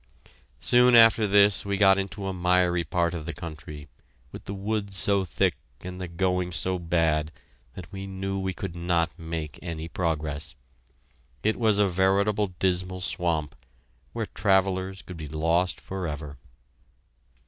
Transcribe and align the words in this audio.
Soon 0.59 0.95
after 0.95 1.27
this 1.27 1.63
we 1.63 1.77
got 1.77 1.99
into 1.99 2.25
a 2.25 2.33
miry 2.33 2.83
part 2.83 3.13
of 3.13 3.27
the 3.27 3.35
country, 3.35 3.87
with 4.31 4.45
the 4.45 4.53
woods 4.55 4.97
so 4.97 5.23
thick 5.25 5.53
and 5.81 6.01
the 6.01 6.07
going 6.07 6.51
so 6.51 6.79
bad 6.79 7.31
that 7.75 7.91
we 7.91 8.07
knew 8.07 8.39
we 8.39 8.51
could 8.51 8.75
not 8.75 9.11
make 9.15 9.59
any 9.61 9.87
progress. 9.87 10.55
It 11.43 11.55
was 11.59 11.77
a 11.77 11.87
veritable 11.87 12.47
dismal 12.57 13.01
swamp, 13.01 13.55
where 14.11 14.25
travellers 14.25 15.03
could 15.03 15.17
be 15.17 15.27
lost 15.27 15.79
forever. 15.79 16.39